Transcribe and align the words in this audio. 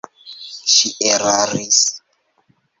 Ŝi 0.75 0.91
eraris. 1.11 1.81